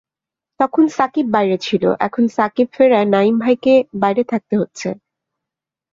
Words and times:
তখন 0.59 0.83
সাকিব 0.97 1.25
বাইরে 1.29 1.57
ছিল, 1.57 1.83
এখন 1.99 2.23
সাকিব 2.37 2.67
ফেরায় 2.73 3.07
নাঈম 3.07 3.35
ভাইকে 3.39 3.73
বাইরে 4.01 4.23
থাকতে 4.23 4.53
হচ্ছে। 4.57 4.89